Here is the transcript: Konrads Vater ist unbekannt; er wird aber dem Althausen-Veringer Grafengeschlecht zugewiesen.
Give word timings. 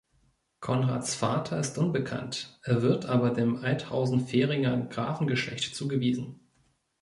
Konrads 0.61 1.13
Vater 1.13 1.59
ist 1.59 1.77
unbekannt; 1.77 2.57
er 2.63 2.81
wird 2.81 3.05
aber 3.05 3.29
dem 3.29 3.57
Althausen-Veringer 3.63 4.87
Grafengeschlecht 4.87 5.75
zugewiesen. 5.75 6.39